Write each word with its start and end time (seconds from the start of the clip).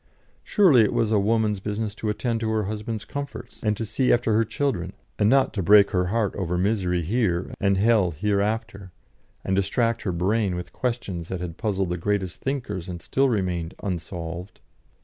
Surely 0.43 0.81
it 0.81 0.93
was 0.93 1.11
a 1.11 1.19
woman's 1.19 1.59
business 1.59 1.93
to 1.93 2.09
attend 2.09 2.39
to 2.39 2.49
her 2.49 2.63
husband's 2.63 3.05
comforts 3.05 3.61
and 3.61 3.77
to 3.77 3.85
see 3.85 4.11
after 4.11 4.33
her 4.33 4.43
children, 4.43 4.93
and 5.19 5.29
not 5.29 5.53
to 5.53 5.61
break 5.61 5.91
her 5.91 6.07
heart 6.07 6.33
over 6.35 6.57
misery 6.57 7.03
here 7.03 7.53
and 7.59 7.77
hell 7.77 8.09
hereafter, 8.09 8.91
and 9.43 9.55
distract 9.55 10.01
her 10.01 10.11
brain 10.11 10.55
with 10.55 10.73
questions 10.73 11.27
that 11.27 11.39
had 11.39 11.55
puzzled 11.57 11.89
the 11.89 11.97
greatest 11.97 12.41
thinkers 12.41 12.89
and 12.89 12.99
still 12.99 13.29
remained 13.29 13.75
unsolved! 13.83 14.59